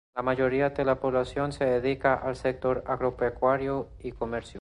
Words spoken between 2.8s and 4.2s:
agropecuario y